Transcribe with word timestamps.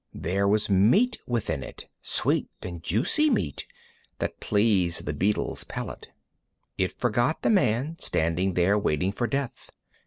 There 0.15 0.47
was 0.47 0.67
meat 0.67 1.19
within 1.27 1.61
it, 1.61 1.87
sweet 2.01 2.47
and 2.63 2.81
juicy 2.81 3.29
meat 3.29 3.67
that 4.17 4.39
pleased 4.39 5.05
the 5.05 5.13
beetle's 5.13 5.63
palate. 5.63 6.09
It 6.75 6.97
forgot 6.99 7.43
the 7.43 7.51
man, 7.51 7.97
standing 7.99 8.55
there, 8.55 8.79
waiting 8.79 9.11
for 9.11 9.27
death. 9.27 9.69